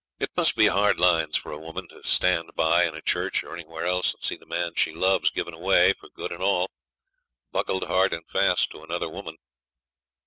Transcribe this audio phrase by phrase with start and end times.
[0.17, 3.53] It must be hard lines for a woman to stand by, in a church or
[3.55, 6.71] anywhere else, and see the man she loves given away, for good and all,
[7.51, 9.37] buckled hard and fast to another woman.